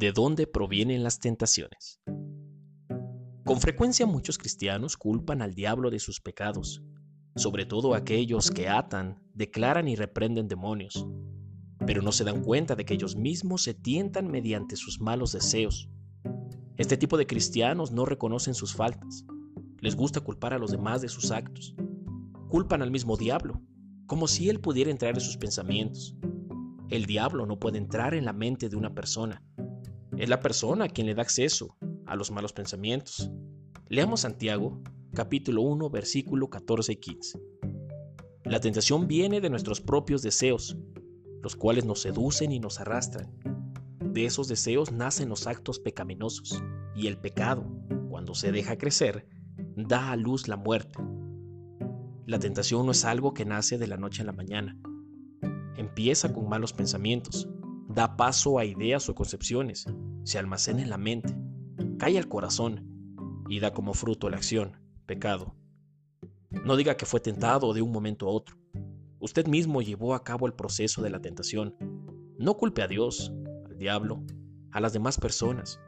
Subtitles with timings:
[0.00, 2.00] ¿De dónde provienen las tentaciones?
[3.44, 6.82] Con frecuencia muchos cristianos culpan al diablo de sus pecados,
[7.36, 11.06] sobre todo aquellos que atan, declaran y reprenden demonios,
[11.86, 15.90] pero no se dan cuenta de que ellos mismos se tientan mediante sus malos deseos.
[16.78, 19.26] Este tipo de cristianos no reconocen sus faltas,
[19.82, 21.74] les gusta culpar a los demás de sus actos,
[22.48, 23.60] culpan al mismo diablo,
[24.06, 26.16] como si él pudiera entrar en sus pensamientos.
[26.88, 29.44] El diablo no puede entrar en la mente de una persona,
[30.20, 33.30] es la persona quien le da acceso a los malos pensamientos.
[33.88, 34.82] Leamos Santiago,
[35.14, 37.40] capítulo 1, versículo 14 y 15.
[38.44, 40.76] La tentación viene de nuestros propios deseos,
[41.40, 43.34] los cuales nos seducen y nos arrastran.
[44.04, 46.62] De esos deseos nacen los actos pecaminosos,
[46.94, 47.66] y el pecado,
[48.10, 49.26] cuando se deja crecer,
[49.74, 51.02] da a luz la muerte.
[52.26, 54.78] La tentación no es algo que nace de la noche a la mañana.
[55.78, 57.48] Empieza con malos pensamientos,
[57.92, 59.86] da paso a ideas o concepciones,
[60.22, 61.36] se almacena en la mente,
[61.98, 62.86] cae al corazón
[63.48, 65.56] y da como fruto la acción, pecado.
[66.64, 68.56] No diga que fue tentado de un momento a otro.
[69.18, 71.74] Usted mismo llevó a cabo el proceso de la tentación.
[72.38, 73.32] No culpe a Dios,
[73.66, 74.22] al diablo,
[74.70, 75.80] a las demás personas.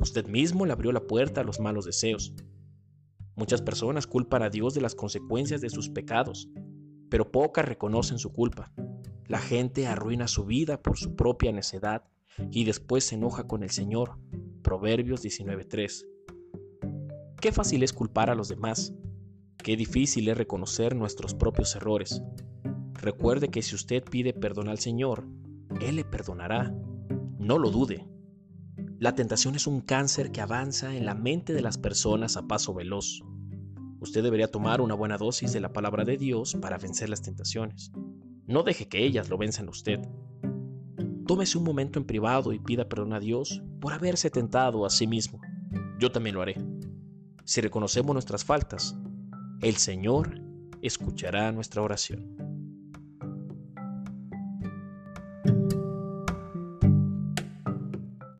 [0.00, 2.34] Usted mismo le abrió la puerta a los malos deseos.
[3.36, 6.48] Muchas personas culpan a Dios de las consecuencias de sus pecados,
[7.10, 8.72] pero pocas reconocen su culpa.
[9.26, 12.04] La gente arruina su vida por su propia necedad
[12.50, 14.18] y después se enoja con el Señor.
[14.62, 16.06] Proverbios 19.3.
[17.40, 18.92] Qué fácil es culpar a los demás.
[19.56, 22.22] Qué difícil es reconocer nuestros propios errores.
[22.92, 25.26] Recuerde que si usted pide perdón al Señor,
[25.80, 26.74] Él le perdonará.
[27.38, 28.06] No lo dude.
[28.98, 32.74] La tentación es un cáncer que avanza en la mente de las personas a paso
[32.74, 33.22] veloz.
[34.00, 37.90] Usted debería tomar una buena dosis de la palabra de Dios para vencer las tentaciones.
[38.46, 40.00] No deje que ellas lo venzan a usted.
[41.26, 45.06] Tómese un momento en privado y pida perdón a Dios por haberse tentado a sí
[45.06, 45.40] mismo.
[45.98, 46.56] Yo también lo haré.
[47.44, 48.96] Si reconocemos nuestras faltas,
[49.62, 50.40] el Señor
[50.82, 52.43] escuchará nuestra oración.